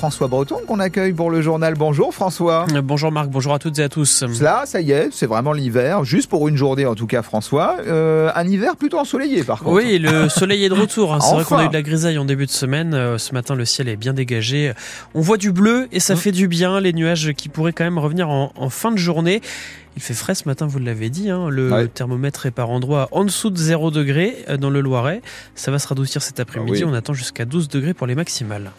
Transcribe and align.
François 0.00 0.28
Breton 0.28 0.62
qu'on 0.66 0.80
accueille 0.80 1.12
pour 1.12 1.30
le 1.30 1.42
journal. 1.42 1.74
Bonjour 1.74 2.14
François. 2.14 2.64
Bonjour 2.82 3.12
Marc, 3.12 3.28
bonjour 3.28 3.52
à 3.52 3.58
toutes 3.58 3.78
et 3.80 3.82
à 3.82 3.90
tous. 3.90 4.24
Là, 4.40 4.62
ça 4.64 4.80
y 4.80 4.92
est, 4.92 5.10
c'est 5.12 5.26
vraiment 5.26 5.52
l'hiver, 5.52 6.04
juste 6.04 6.30
pour 6.30 6.48
une 6.48 6.56
journée 6.56 6.86
en 6.86 6.94
tout 6.94 7.06
cas 7.06 7.20
François. 7.20 7.76
Euh, 7.86 8.30
un 8.34 8.48
hiver 8.48 8.76
plutôt 8.76 8.98
ensoleillé 8.98 9.44
par 9.44 9.58
contre. 9.58 9.72
Oui, 9.72 9.98
le 9.98 10.28
soleil 10.30 10.64
est 10.64 10.70
de 10.70 10.74
retour. 10.74 11.12
Hein. 11.12 11.20
C'est 11.20 11.34
vrai 11.34 11.44
qu'on 11.44 11.58
a 11.58 11.66
eu 11.66 11.68
de 11.68 11.74
la 11.74 11.82
grisaille 11.82 12.16
en 12.16 12.24
début 12.24 12.46
de 12.46 12.50
semaine. 12.50 12.94
Euh, 12.94 13.18
ce 13.18 13.34
matin, 13.34 13.54
le 13.54 13.66
ciel 13.66 13.90
est 13.90 13.96
bien 13.96 14.14
dégagé. 14.14 14.72
On 15.12 15.20
voit 15.20 15.36
du 15.36 15.52
bleu 15.52 15.86
et 15.92 16.00
ça 16.00 16.14
mmh. 16.14 16.16
fait 16.16 16.32
du 16.32 16.48
bien. 16.48 16.80
Les 16.80 16.94
nuages 16.94 17.34
qui 17.34 17.50
pourraient 17.50 17.74
quand 17.74 17.84
même 17.84 17.98
revenir 17.98 18.30
en, 18.30 18.52
en 18.56 18.70
fin 18.70 18.92
de 18.92 18.96
journée. 18.96 19.42
Il 19.96 20.02
fait 20.02 20.14
frais 20.14 20.34
ce 20.34 20.48
matin, 20.48 20.66
vous 20.66 20.78
l'avez 20.78 21.10
dit. 21.10 21.28
Hein. 21.28 21.50
Le 21.50 21.88
thermomètre 21.88 22.46
est 22.46 22.52
par 22.52 22.70
endroit 22.70 23.10
en 23.12 23.22
dessous 23.22 23.50
de 23.50 23.58
0 23.58 23.90
degré 23.90 24.46
euh, 24.48 24.56
dans 24.56 24.70
le 24.70 24.80
Loiret. 24.80 25.20
Ça 25.54 25.70
va 25.70 25.78
se 25.78 25.86
radoucir 25.86 26.22
cet 26.22 26.40
après-midi. 26.40 26.84
Ah 26.84 26.88
On 26.88 26.94
attend 26.94 27.12
jusqu'à 27.12 27.44
12 27.44 27.68
degrés 27.68 27.92
pour 27.92 28.06
les 28.06 28.14
maximales. 28.14 28.70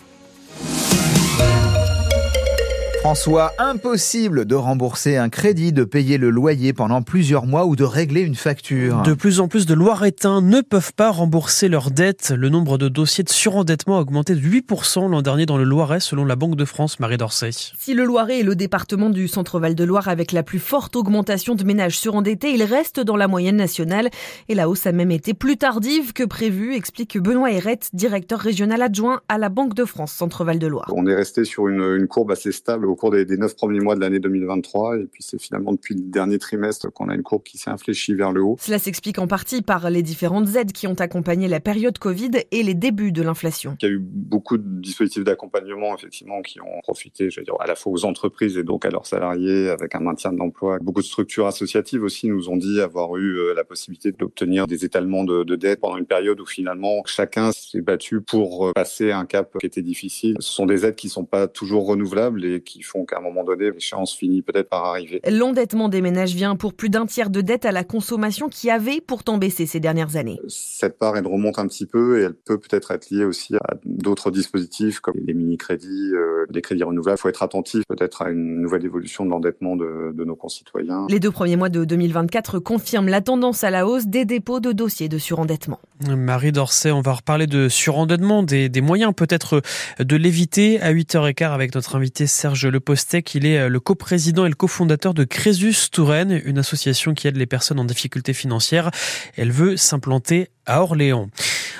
François, 3.02 3.52
impossible 3.58 4.46
de 4.46 4.54
rembourser 4.54 5.18
un 5.18 5.30
crédit, 5.30 5.74
de 5.74 5.84
payer 5.84 6.20
le 6.20 6.30
loyer 6.30 6.72
pendant 6.72 7.02
plusieurs 7.02 7.48
mois 7.48 7.66
ou 7.66 7.76
de 7.76 7.84
régler 7.84 8.22
une 8.22 8.36
facture. 8.36 9.02
De 9.02 9.16
plus 9.16 9.40
en 9.40 9.48
plus 9.48 9.66
de 9.66 9.74
Loiretains 9.74 10.40
ne 10.42 10.62
peuvent 10.62 10.94
pas 10.94 11.10
rembourser 11.10 11.68
leurs 11.68 11.90
dettes. 11.90 12.32
Le 12.38 12.50
nombre 12.50 12.78
de 12.78 12.90
dossiers 12.90 13.24
de 13.24 13.30
surendettement 13.30 13.98
a 13.98 14.02
augmenté 14.02 14.36
de 14.36 14.40
8% 14.40 15.10
l'an 15.10 15.24
dernier 15.24 15.48
dans 15.48 15.58
le 15.58 15.64
Loiret, 15.64 16.00
selon 16.00 16.26
la 16.26 16.36
Banque 16.36 16.56
de 16.56 16.64
France, 16.64 17.00
Marie 17.00 17.18
Dorsey. 17.18 17.50
Si 17.52 17.96
le 17.96 18.04
Loiret 18.04 18.42
est 18.42 18.44
le 18.44 18.54
département 18.54 19.10
du 19.10 19.28
centre-val 19.28 19.74
de 19.74 19.84
Loire 19.84 20.08
avec 20.08 20.32
la 20.32 20.44
plus 20.44 20.60
forte 20.60 20.96
augmentation 20.96 21.56
de 21.56 21.64
ménages 21.64 21.98
surendettés, 21.98 22.52
il 22.54 22.62
reste 22.62 23.00
dans 23.00 23.18
la 23.18 23.28
moyenne 23.28 23.58
nationale. 23.58 24.12
Et 24.48 24.54
la 24.54 24.70
hausse 24.70 24.86
a 24.86 24.92
même 24.92 25.10
été 25.10 25.34
plus 25.34 25.58
tardive 25.58 26.14
que 26.14 26.24
prévu, 26.24 26.76
explique 26.76 27.18
Benoît 27.18 27.52
Herrette, 27.52 27.90
directeur 27.94 28.38
régional 28.38 28.84
adjoint 28.84 29.22
à 29.28 29.40
la 29.40 29.50
Banque 29.50 29.74
de 29.74 29.86
France, 29.86 30.12
centre-val 30.12 30.60
de 30.60 30.68
Loire. 30.68 30.94
On 30.96 31.08
est 31.08 31.16
resté 31.16 31.46
sur 31.46 31.68
une, 31.68 31.82
une 31.98 32.08
courbe 32.08 32.30
assez 32.30 32.52
stable 32.52 32.91
au 32.92 32.96
cours 32.96 33.12
des, 33.12 33.26
neuf 33.38 33.56
premiers 33.56 33.80
mois 33.80 33.96
de 33.96 34.02
l'année 34.02 34.20
2023. 34.20 34.98
Et 34.98 35.06
puis 35.06 35.24
c'est 35.24 35.42
finalement 35.42 35.72
depuis 35.74 35.96
le 35.96 36.02
dernier 36.02 36.38
trimestre 36.38 36.92
qu'on 36.92 37.10
a 37.10 37.16
une 37.16 37.24
courbe 37.24 37.44
qui 37.44 37.58
s'est 37.58 37.70
infléchie 37.70 38.14
vers 38.14 38.32
le 38.32 38.44
haut. 38.44 38.58
Cela 38.60 38.80
s'explique 38.80 39.20
en 39.20 39.28
partie 39.28 39.62
par 39.62 39.90
les 39.90 40.04
différentes 40.04 40.56
aides 40.56 40.72
qui 40.72 40.88
ont 40.88 40.96
accompagné 40.96 41.48
la 41.48 41.60
période 41.60 41.98
Covid 41.98 42.32
et 42.52 42.64
les 42.64 42.74
débuts 42.74 43.12
de 43.12 43.22
l'inflation. 43.22 43.78
Il 43.82 43.86
y 43.86 43.90
a 43.90 43.94
eu 43.94 44.00
beaucoup 44.00 44.58
de 44.58 44.82
dispositifs 44.82 45.24
d'accompagnement 45.24 45.96
effectivement 45.96 46.42
qui 46.42 46.60
ont 46.62 46.82
profité, 46.84 47.30
je 47.30 47.40
veux 47.40 47.46
dire, 47.46 47.56
à 47.60 47.68
la 47.68 47.76
fois 47.76 47.92
aux 47.92 48.06
entreprises 48.06 48.58
et 48.58 48.64
donc 48.64 48.86
à 48.86 48.90
leurs 48.90 49.06
salariés 49.06 49.70
avec 49.70 49.96
un 49.96 50.00
maintien 50.00 50.32
de 50.32 50.38
l'emploi. 50.38 50.78
Beaucoup 50.82 51.02
de 51.02 51.06
structures 51.06 51.48
associatives 51.48 52.04
aussi 52.04 52.28
nous 52.28 52.50
ont 52.50 52.58
dit 52.58 52.82
avoir 52.82 53.16
eu 53.18 53.38
euh, 53.38 53.54
la 53.56 53.64
possibilité 53.64 54.12
d'obtenir 54.12 54.68
des 54.68 54.86
étalements 54.86 55.24
de, 55.24 55.44
de 55.44 55.56
dettes 55.56 55.80
pendant 55.80 55.98
une 55.98 56.06
période 56.06 56.40
où 56.40 56.46
finalement 56.46 57.04
chacun 57.06 57.52
s'est 57.52 57.82
battu 57.82 58.22
pour 58.22 58.68
euh, 58.68 58.72
passer 58.74 59.12
un 59.12 59.26
cap 59.26 59.58
qui 59.60 59.66
était 59.66 59.82
difficile. 59.82 60.36
Ce 60.40 60.52
sont 60.52 60.66
des 60.66 60.86
aides 60.86 60.96
qui 60.96 61.10
sont 61.10 61.26
pas 61.26 61.48
toujours 61.48 61.88
renouvelables 61.88 62.44
et 62.46 62.62
qui 62.62 62.81
font 62.84 63.06
qu'à 63.06 63.18
un 63.18 63.22
moment 63.22 63.44
donné, 63.44 63.72
l'échéance 63.72 64.14
finit 64.14 64.42
peut-être 64.42 64.70
par 64.70 64.86
arriver. 64.86 65.22
L'endettement 65.30 65.90
des 65.90 66.02
ménages 66.02 66.36
vient 66.36 66.56
pour 66.56 66.74
plus 66.74 66.90
d'un 66.90 67.06
tiers 67.06 67.30
de 67.30 67.42
dette 67.42 67.66
à 67.66 67.72
la 67.72 67.84
consommation 67.84 68.50
qui 68.50 68.70
avait 68.70 69.02
pourtant 69.02 69.38
baissé 69.38 69.66
ces 69.66 69.80
dernières 69.80 70.16
années. 70.16 70.40
Cette 70.48 70.98
part, 70.98 71.18
elle 71.18 71.28
remonte 71.28 71.60
un 71.60 71.68
petit 71.68 71.86
peu 71.86 72.20
et 72.20 72.24
elle 72.24 72.34
peut 72.34 72.58
peut-être 72.58 72.92
être 72.92 73.10
liée 73.10 73.26
aussi 73.26 73.56
à 73.56 73.76
d'autres 73.86 74.32
dispositifs 74.32 75.00
comme 75.00 75.16
les 75.26 75.34
mini-crédits, 75.34 76.12
euh, 76.14 76.46
les 76.50 76.62
crédits 76.62 76.84
renouvelables. 76.84 77.18
Il 77.20 77.22
faut 77.22 77.30
être 77.30 77.44
attentif 77.44 77.84
peut-être 77.88 78.22
à 78.22 78.30
une 78.30 78.62
nouvelle 78.62 78.86
évolution 78.86 79.26
de 79.26 79.30
l'endettement 79.30 79.76
de, 79.76 80.14
de 80.14 80.24
nos 80.24 80.36
concitoyens. 80.36 81.06
Les 81.10 81.20
deux 81.20 81.32
premiers 81.32 81.56
mois 81.56 81.70
de 81.70 81.86
2024 81.86 82.60
confirment 82.60 83.10
la 83.10 83.22
tendance 83.22 83.64
à 83.64 83.70
la 83.70 83.88
hausse 83.88 84.08
des 84.08 84.26
dépôts 84.26 84.60
de 84.60 84.72
dossiers 84.72 85.10
de 85.10 85.18
surendettement. 85.18 85.80
Marie 86.08 86.52
Dorset, 86.52 86.92
on 86.92 87.02
va 87.02 87.14
reparler 87.14 87.48
de 87.48 87.70
surendettement, 87.70 88.44
des, 88.44 88.70
moyens 88.82 89.14
peut-être 89.16 89.62
de 90.00 90.16
l'éviter 90.16 90.82
à 90.82 90.94
8h15 90.94 91.52
avec 91.52 91.76
notre 91.76 91.96
invité 91.96 92.28
Serge 92.28 92.66
Lepost 92.66 93.22
qu'il 93.22 93.46
est 93.46 93.60
euh, 93.60 93.70
le 93.70 93.80
coprésident 93.80 94.46
et 94.46 94.50
le 94.50 94.56
cofondateur 94.56 95.14
de 95.14 95.24
Crésus 95.24 95.90
Touraine, 95.92 96.42
une 96.46 96.58
association 96.58 97.14
qui 97.14 97.28
aide 97.28 97.38
les 97.38 97.46
personnes 97.46 97.80
en 97.80 97.86
difficulté 97.86 98.34
financière. 98.34 98.92
Elle 99.38 99.52
veut 99.52 99.78
s'implanter 99.78 100.50
à 100.66 100.82
Orléans. 100.82 101.30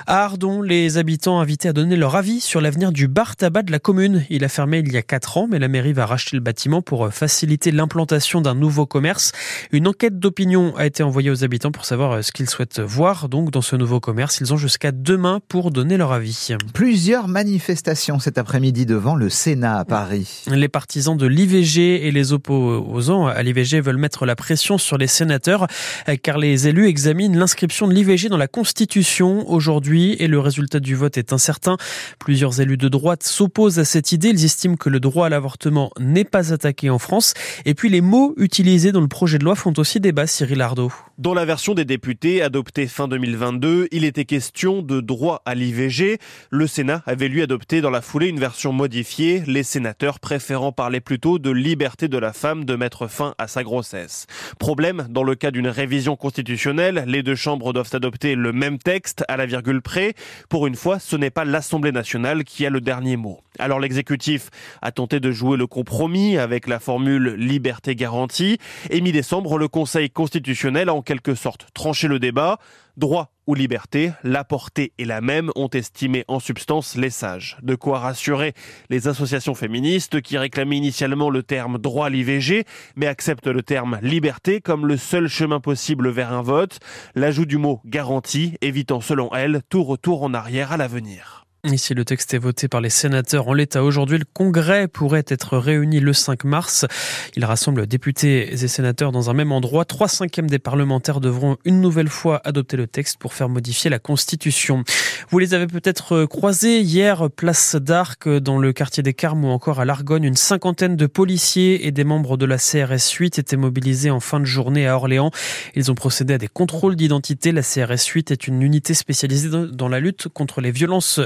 À 0.08 0.24
Ardon, 0.24 0.62
les 0.62 0.98
habitants 0.98 1.40
invités 1.40 1.70
à 1.70 1.74
donner 1.74 1.96
leur 1.96 2.16
avis 2.16 2.40
sur 2.40 2.60
l'avenir 2.60 2.92
du 2.92 3.08
bar 3.08 3.36
tabac 3.36 3.64
de 3.64 3.72
la 3.72 3.80
commune. 3.80 4.26
Il 4.30 4.44
a 4.44 4.50
fermé 4.50 4.80
il 4.80 4.92
y 4.92 4.98
a 4.98 5.02
4 5.02 5.38
ans, 5.38 5.48
mais 5.50 5.60
la 5.60 5.68
mairie 5.68 5.94
va 5.94 6.06
racheter 6.06 6.36
le 6.36 6.42
bâtiment 6.42 6.82
pour 6.82 7.06
euh, 7.06 7.10
faciliter 7.10 7.72
l'implantation 7.72 8.42
d'un 8.42 8.56
nouveau 8.56 8.86
commerce. 8.86 9.32
Une 9.72 9.88
enquête 9.88 10.18
d'opinion 10.18 10.76
a 10.76 10.86
été 10.86 11.04
envoyée 11.04 11.30
aux 11.30 11.44
habitants 11.44 11.72
pour 11.72 11.86
savoir 11.86 12.12
euh, 12.14 12.22
ce 12.22 12.32
qu'ils 12.32 12.50
souhaitent 12.50 12.80
voir 12.80 13.30
donc 13.30 13.52
dans 13.52 13.62
ce 13.62 13.76
nouveau 13.76 14.00
commerce. 14.00 14.40
Ils 14.42 14.54
ont 14.54 14.58
jusqu'à 14.58 14.92
demain 14.92 15.40
pour 15.48 15.70
donner 15.70 15.98
leur 15.98 16.14
avis. 16.14 16.56
Plusieurs 16.74 17.28
manifestations 17.28 18.20
cet 18.20 18.38
après-midi 18.38 18.86
devant 18.86 19.16
le 19.16 19.30
Sénat 19.30 19.78
à 19.80 19.86
Paris. 19.86 20.46
Les 20.48 20.70
partisans 20.70 21.18
de 21.18 21.28
l'IVG 21.28 22.08
et 22.08 22.12
les 22.12 22.34
opposants 22.34 23.28
à 23.28 23.44
l'IVG 23.44 23.82
veulent 23.82 23.98
mettre 23.98 24.26
la 24.26 24.36
pression 24.36 24.78
sur 24.78 24.98
les 24.98 25.08
sénateurs 25.08 25.68
euh, 26.10 26.16
car 26.22 26.38
les 26.38 26.68
élus 26.68 26.88
examinent 26.88 27.38
l'inscription 27.38 27.88
de 27.88 27.94
l'IVG 27.94 28.30
dans 28.30 28.38
la 28.38 28.48
Constitution 28.48 29.50
aujourd'hui 29.50 29.91
et 29.92 30.28
le 30.28 30.40
résultat 30.40 30.80
du 30.80 30.96
vote 30.96 31.18
est 31.18 31.34
incertain. 31.34 31.78
Plusieurs 32.20 32.62
élus 32.62 32.78
de 32.78 32.88
droite 32.88 33.24
s'opposent 33.24 33.80
à 33.80 33.86
cette 33.86 34.12
idée. 34.12 34.30
Ils 34.30 34.46
estiment 34.46 34.76
que 34.76 34.90
le 34.90 35.00
droit 35.00 35.28
à 35.28 35.30
l'avortement 35.30 35.92
n'est 36.00 36.24
pas 36.24 36.54
attaqué 36.54 36.90
en 36.90 37.00
France. 37.00 37.34
Et 37.66 37.74
puis 37.74 37.90
les 37.90 38.02
mots 38.02 38.34
utilisés 38.38 38.92
dans 38.92 39.02
le 39.02 39.08
projet 39.08 39.38
de 39.38 39.44
loi 39.44 39.56
font 39.56 39.74
aussi 39.78 40.00
débat, 40.00 40.28
Cyril 40.28 40.62
Ardo. 40.62 40.92
Dans 41.18 41.34
la 41.34 41.46
version 41.46 41.74
des 41.74 41.86
députés 41.86 42.42
adoptée 42.42 42.88
fin 42.88 43.08
2022, 43.08 43.88
il 43.92 44.06
était 44.06 44.26
question 44.26 44.82
de 44.82 45.02
droit 45.02 45.42
à 45.46 45.54
l'IVG. 45.54 46.18
Le 46.50 46.68
Sénat 46.68 47.04
avait 47.06 47.28
lui 47.28 47.42
adopté 47.42 47.82
dans 47.82 47.90
la 47.90 48.02
foulée 48.02 48.28
une 48.28 48.40
version 48.40 48.74
modifiée, 48.74 49.44
les 49.46 49.64
sénateurs 49.64 50.20
préférant 50.20 50.72
parler 50.72 51.00
plutôt 51.00 51.38
de 51.38 51.52
liberté 51.52 52.08
de 52.08 52.18
la 52.18 52.34
femme 52.34 52.66
de 52.66 52.76
mettre 52.76 53.08
fin 53.08 53.36
à 53.38 53.48
sa 53.48 53.64
grossesse. 53.64 54.26
Problème, 54.58 55.08
dans 55.10 55.24
le 55.24 55.36
cas 55.36 55.52
d'une 55.52 55.68
révision 55.68 56.16
constitutionnelle, 56.16 57.04
les 57.08 57.24
deux 57.24 57.36
chambres 57.36 57.74
doivent 57.74 57.90
adopter 57.94 58.36
le 58.36 58.52
même 58.52 58.80
texte 58.80 59.24
à 59.28 59.38
la 59.38 59.46
virgule 59.46 59.71
près. 59.80 60.16
Pour 60.50 60.68
une 60.68 60.76
fois, 60.76 61.00
ce 61.00 61.16
n'est 61.16 61.30
pas 61.30 61.46
l'Assemblée 61.46 61.94
nationale 61.94 62.44
qui 62.44 62.66
a 62.66 62.70
le 62.70 62.82
dernier 62.82 63.16
mot. 63.16 63.40
Alors 63.60 63.80
l'exécutif 63.80 64.50
a 64.82 64.92
tenté 64.92 65.22
de 65.22 65.32
jouer 65.32 65.56
le 65.56 65.68
compromis 65.68 66.38
avec 66.38 66.68
la 66.68 66.80
formule 66.80 67.36
liberté 67.36 67.96
garantie. 67.96 68.58
Et 68.90 69.00
mi-décembre, 69.00 69.58
le 69.58 69.70
Conseil 69.70 70.10
constitutionnel 70.10 70.90
a 70.90 70.94
en 70.94 71.02
quelque 71.02 71.36
sorte 71.36 71.68
tranché 71.74 72.10
le 72.10 72.20
débat. 72.20 72.60
Droit 73.02 73.32
ou 73.48 73.56
liberté, 73.56 74.12
la 74.24 74.44
portée 74.44 74.94
est 75.00 75.06
la 75.06 75.22
même, 75.22 75.50
ont 75.56 75.70
estimé 75.70 76.24
en 76.28 76.40
substance 76.40 76.96
les 76.96 77.10
sages. 77.10 77.58
De 77.64 77.74
quoi 77.74 77.98
rassurer 77.98 78.54
les 78.92 79.08
associations 79.08 79.56
féministes 79.56 80.22
qui 80.22 80.38
réclamaient 80.38 80.78
initialement 80.78 81.32
le 81.32 81.42
terme 81.42 81.80
droit 81.80 82.12
l'IVG, 82.12 82.64
mais 82.96 83.08
acceptent 83.08 83.48
le 83.48 83.64
terme 83.64 83.98
liberté 84.04 84.62
comme 84.62 84.86
le 84.86 84.98
seul 84.98 85.30
chemin 85.30 85.60
possible 85.60 86.10
vers 86.10 86.32
un 86.32 86.44
vote. 86.44 86.78
L'ajout 87.16 87.48
du 87.48 87.58
mot 87.58 87.82
garantie 87.86 88.54
évitant 88.62 89.02
selon 89.02 89.34
elles 89.34 89.64
tout 89.68 89.84
retour 89.84 90.22
en 90.22 90.36
arrière 90.36 90.72
à 90.72 90.78
l'avenir. 90.78 91.41
Ici, 91.64 91.94
le 91.94 92.04
texte 92.06 92.34
est 92.34 92.40
voté 92.40 92.68
par 92.68 92.82
les 92.82 92.90
sénateurs 92.90 93.48
en 93.48 93.54
l'état 93.54 93.84
aujourd'hui. 93.84 94.18
Le 94.18 94.26
Congrès 94.34 94.88
pourrait 94.88 95.26
être 95.28 95.60
réuni 95.60 96.00
le 96.00 96.12
5 96.12 96.44
mars. 96.44 96.88
Il 97.36 97.46
rassemble 97.46 97.86
députés 97.86 98.52
et 98.52 98.68
sénateurs 98.68 99.12
dans 99.12 99.30
un 99.30 99.34
même 99.34 99.52
endroit. 99.52 99.86
Trois 99.86 100.08
cinquièmes 100.08 100.50
des 100.50 100.58
parlementaires 100.58 101.20
devront 101.20 101.58
une 101.64 101.80
nouvelle 101.80 102.10
fois 102.10 102.42
adopter 102.46 102.78
le 102.78 102.88
texte 102.88 103.20
pour 103.20 103.36
faire 103.36 103.48
modifier 103.48 103.92
la 103.92 104.00
Constitution. 104.00 104.84
Vous 105.30 105.38
les 105.38 105.54
avez 105.54 105.68
peut-être 105.68 106.26
croisés 106.26 106.80
hier, 106.80 107.30
place 107.30 107.76
d'Arc, 107.76 108.28
dans 108.28 108.58
le 108.58 108.74
quartier 108.74 109.04
des 109.04 109.14
Carmes 109.14 109.46
ou 109.46 109.50
encore 109.50 109.80
à 109.80 109.86
l'Argonne. 109.86 110.24
Une 110.24 110.36
cinquantaine 110.36 110.96
de 110.96 111.06
policiers 111.06 111.86
et 111.86 111.92
des 111.92 112.04
membres 112.04 112.38
de 112.38 112.48
la 112.48 112.58
CRS 112.58 113.12
8 113.20 113.38
étaient 113.38 113.56
mobilisés 113.56 114.10
en 114.10 114.20
fin 114.20 114.40
de 114.40 114.46
journée 114.46 114.88
à 114.88 114.96
Orléans. 114.96 115.30
Ils 115.76 115.92
ont 115.92 115.96
procédé 115.96 116.34
à 116.34 116.38
des 116.40 116.48
contrôles 116.48 116.96
d'identité. 116.96 117.52
La 117.52 117.62
CRS 117.62 118.04
8 118.04 118.32
est 118.32 118.48
une 118.48 118.64
unité 118.64 118.96
spécialisée 118.96 119.50
dans 119.72 119.90
la 119.90 120.00
lutte 120.00 120.28
contre 120.28 120.60
les 120.60 120.72
violences 120.72 121.20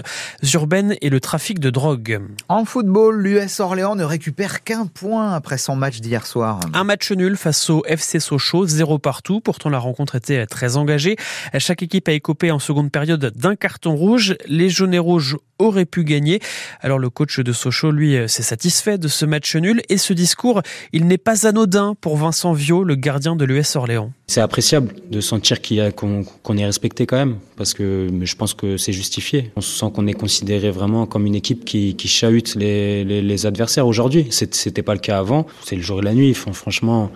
urbaines 0.53 0.95
et 1.01 1.09
le 1.09 1.19
trafic 1.19 1.59
de 1.59 1.69
drogue. 1.69 2.21
En 2.49 2.65
football, 2.65 3.21
l'US 3.21 3.59
Orléans 3.59 3.95
ne 3.95 4.03
récupère 4.03 4.63
qu'un 4.63 4.85
point 4.85 5.33
après 5.33 5.57
son 5.57 5.75
match 5.75 5.99
d'hier 6.01 6.25
soir. 6.25 6.59
Un 6.73 6.83
match 6.83 7.11
nul 7.11 7.37
face 7.37 7.69
au 7.69 7.83
FC 7.85 8.19
Sochaux, 8.19 8.67
zéro 8.67 8.99
partout. 8.99 9.41
Pourtant, 9.41 9.69
la 9.69 9.79
rencontre 9.79 10.15
était 10.15 10.45
très 10.45 10.77
engagée. 10.77 11.15
Chaque 11.57 11.83
équipe 11.83 12.07
a 12.07 12.13
écopé 12.13 12.51
en 12.51 12.59
seconde 12.59 12.91
période 12.91 13.31
d'un 13.35 13.55
carton 13.55 13.95
rouge. 13.95 14.35
Les 14.47 14.69
jaunes 14.69 14.93
et 14.93 14.99
rouges 14.99 15.37
auraient 15.59 15.85
pu 15.85 16.03
gagner. 16.03 16.39
Alors 16.81 16.99
le 16.99 17.09
coach 17.09 17.39
de 17.39 17.53
Sochaux, 17.53 17.91
lui, 17.91 18.17
s'est 18.27 18.43
satisfait 18.43 18.97
de 18.97 19.07
ce 19.07 19.25
match 19.25 19.55
nul 19.55 19.81
et 19.89 19.97
ce 19.97 20.13
discours, 20.13 20.61
il 20.91 21.07
n'est 21.07 21.17
pas 21.17 21.47
anodin 21.47 21.95
pour 21.99 22.17
Vincent 22.17 22.53
Viau, 22.53 22.83
le 22.83 22.95
gardien 22.95 23.35
de 23.35 23.45
l'US 23.45 23.75
Orléans. 23.75 24.11
C'est 24.27 24.41
appréciable 24.41 24.95
de 25.11 25.21
sentir 25.21 25.59
qu'on 25.93 26.57
est 26.57 26.65
respecté 26.65 27.05
quand 27.05 27.17
même, 27.17 27.37
parce 27.57 27.75
que 27.75 28.09
je 28.23 28.35
pense 28.35 28.55
que 28.55 28.75
c'est 28.75 28.93
justifié. 28.93 29.51
On 29.55 29.61
se 29.61 29.77
sent 29.77 29.85
qu'on 29.93 30.07
est 30.07 30.13
considéré 30.13 30.71
vraiment 30.71 31.05
comme 31.05 31.27
une 31.27 31.35
équipe 31.35 31.63
qui, 31.63 31.95
qui 31.95 32.07
chahute 32.07 32.55
les, 32.55 33.45
adversaires 33.45 33.85
aujourd'hui. 33.85 34.27
C'était 34.31 34.81
pas 34.81 34.93
le 34.93 34.99
cas 34.99 35.19
avant. 35.19 35.45
C'est 35.63 35.75
le 35.75 35.83
jour 35.83 35.99
et 35.99 36.03
la 36.03 36.13
nuit. 36.13 36.33
Franchement, 36.33 37.11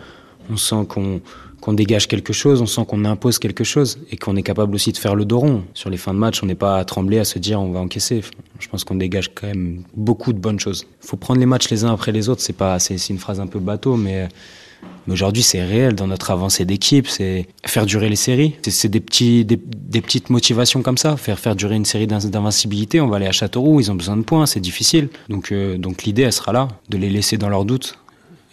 On 0.52 0.58
sent 0.58 0.86
qu'on 0.88 1.22
qu'on 1.60 1.74
dégage 1.74 2.08
quelque 2.08 2.34
chose, 2.34 2.62
on 2.62 2.66
sent 2.66 2.86
qu'on 2.88 3.06
impose 3.06 3.40
quelque 3.40 3.64
chose 3.64 4.00
et 4.12 4.18
qu'on 4.18 4.36
est 4.36 4.44
capable 4.44 4.74
aussi 4.76 4.92
de 4.92 4.98
faire 4.98 5.16
le 5.16 5.26
dos 5.26 5.40
rond. 5.40 5.64
Sur 5.74 5.90
les 5.90 5.98
fins 5.98 6.14
de 6.14 6.20
match, 6.20 6.42
on 6.42 6.46
n'est 6.46 6.56
pas 6.56 6.78
à 6.78 6.86
trembler, 6.86 7.20
à 7.20 7.26
se 7.26 7.40
dire 7.40 7.60
on 7.60 7.72
va 7.72 7.80
encaisser. 7.80 8.22
Je 8.60 8.68
pense 8.68 8.84
qu'on 8.84 8.96
dégage 8.96 9.34
quand 9.34 9.48
même 9.48 9.84
beaucoup 9.96 10.34
de 10.34 10.40
bonnes 10.40 10.60
choses. 10.60 10.86
Il 11.04 11.08
faut 11.08 11.18
prendre 11.18 11.40
les 11.40 11.46
matchs 11.46 11.70
les 11.70 11.84
uns 11.84 11.92
après 11.92 12.12
les 12.12 12.30
autres. 12.30 12.42
C'est 12.42 12.54
pas, 12.54 12.80
c'est 12.80 12.96
une 13.10 13.20
phrase 13.20 13.40
un 13.40 13.48
peu 13.48 13.60
bateau, 13.60 13.98
mais 13.98 14.30
mais 15.10 15.14
aujourd'hui, 15.14 15.42
c'est 15.42 15.64
réel 15.64 15.96
dans 15.96 16.06
notre 16.06 16.30
avancée 16.30 16.66
d'équipe, 16.66 17.08
c'est 17.08 17.48
faire 17.66 17.88
durer 17.88 18.10
les 18.10 18.16
séries. 18.16 18.56
C'est 18.62 18.90
des, 18.90 19.00
des, 19.00 20.02
petites 20.02 20.30
motivations 20.30 20.84
comme 20.84 21.00
ça, 21.00 21.18
faire, 21.18 21.40
faire 21.40 21.56
durer 21.56 21.76
une 21.76 21.86
série 21.86 22.06
d'invincibilité. 22.06 23.02
On 23.02 23.08
va 23.08 23.16
aller 23.16 23.26
à 23.26 23.32
Châteauroux, 23.32 23.80
ils 23.80 23.92
ont 23.92 23.96
besoin 23.96 24.18
de 24.18 24.22
points, 24.22 24.46
c'est 24.46 24.60
difficile. 24.60 25.10
Donc, 25.28 25.52
euh, 25.52 25.80
donc 25.80 26.04
l'idée, 26.04 26.22
elle 26.22 26.32
sera 26.32 26.54
là, 26.54 26.68
de 26.90 26.98
les 27.00 27.10
laisser 27.10 27.40
dans 27.40 27.50
leurs 27.50 27.66
doutes 27.66 27.98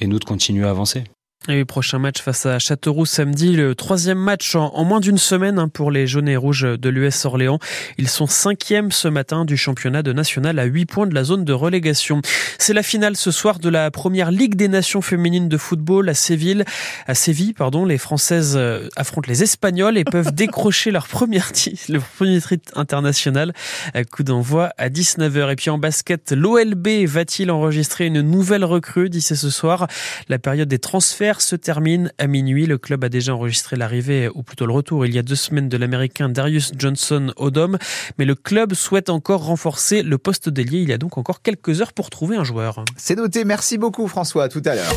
et 0.01 0.07
nous 0.07 0.19
de 0.19 0.25
continuer 0.25 0.67
à 0.67 0.71
avancer. 0.71 1.05
Et 1.49 1.65
prochain 1.65 2.01
match 2.01 2.23
face 2.23 2.45
à 2.45 2.59
Châteauroux 2.59 3.07
samedi, 3.07 3.53
le 3.53 3.77
troisième 3.77 4.19
match 4.19 4.57
en, 4.57 4.83
moins 4.83 4.99
d'une 4.99 5.17
semaine 5.17 5.61
hein, 5.61 5.69
pour 5.69 5.93
les 5.93 6.09
jaunes 6.09 6.29
et 6.29 6.37
rouges 6.37 6.63
de 6.63 6.89
l'US 6.89 7.25
Orléans. 7.25 7.61
Ils 7.99 8.09
sont 8.09 8.27
cinquièmes 8.27 8.91
ce 8.91 9.07
matin 9.07 9.45
du 9.45 9.57
championnat 9.57 10.03
de 10.03 10.13
national 10.13 10.59
à 10.59 10.65
8 10.65 10.87
points 10.87 11.07
de 11.07 11.15
la 11.15 11.23
zone 11.23 11.45
de 11.45 11.53
relégation. 11.53 12.21
C'est 12.59 12.73
la 12.73 12.83
finale 12.83 13.17
ce 13.17 13.31
soir 13.31 13.61
de 13.61 13.69
la 13.69 13.93
première 13.93 14.33
Ligue 14.33 14.57
des 14.57 14.67
Nations 14.67 15.03
féminines 15.03 15.49
de 15.49 15.57
football 15.57 16.09
à 16.09 16.15
Séville. 16.15 16.65
À 17.07 17.15
Séville, 17.15 17.55
pardon, 17.55 17.85
les 17.85 17.99
Françaises 17.99 18.55
euh, 18.57 18.89
affrontent 18.97 19.29
les 19.29 19.45
Espagnols 19.45 19.99
et 19.99 20.05
peuvent 20.05 20.33
décrocher 20.35 20.91
leur 20.91 21.07
première 21.07 21.53
le 21.89 22.01
premier 22.01 22.41
titre 22.41 22.73
international. 22.75 23.53
Coup 24.11 24.25
d'envoi 24.25 24.71
à 24.79 24.89
19h. 24.89 25.53
Et 25.53 25.57
puis 25.57 25.71
en 25.71 25.79
basket, 25.79 26.33
l'OLB 26.33 27.05
va-t-il 27.07 27.53
enregistrer 27.53 28.07
une 28.07 28.21
nouvelle 28.21 28.65
recrue 28.65 29.11
d'ici 29.11 29.37
ce 29.37 29.51
soir? 29.51 29.87
La 30.29 30.41
période 30.41 30.69
des 30.69 30.81
transferts 30.81 31.36
se 31.41 31.57
termine 31.57 32.13
à 32.19 32.27
minuit. 32.27 32.67
Le 32.67 32.79
club 32.79 33.05
a 33.05 33.09
déjà 33.09 33.35
enregistré 33.35 33.77
l'arrivée, 33.77 34.29
ou 34.35 34.43
plutôt 34.43 34.67
le 34.67 34.73
retour, 34.73 35.07
il 35.07 35.15
y 35.15 35.19
a 35.19 35.23
deux 35.23 35.35
semaines 35.35 35.69
de 35.69 35.77
l'américain 35.77 36.29
Darius 36.29 36.73
Johnson 36.77 37.33
au. 37.37 37.51
Mais 38.19 38.25
le 38.25 38.35
club 38.35 38.75
souhaite 38.75 39.09
encore 39.09 39.45
renforcer 39.45 40.03
le 40.03 40.19
poste 40.19 40.49
d'ailier. 40.49 40.81
Il 40.81 40.89
y 40.89 40.93
a 40.93 40.99
donc 40.99 41.19
encore 41.19 41.43
quelques 41.43 41.81
heures 41.81 41.93
pour 41.93 42.11
trouver 42.11 42.37
un 42.37 42.45
joueur. 42.45 42.85
C'est 42.97 43.17
noté. 43.17 43.45
Merci 43.45 43.79
beaucoup 43.79 44.09
François. 44.09 44.45
À 44.45 44.49
tout 44.49 44.63
à 44.65 44.75
l'heure. 44.75 44.97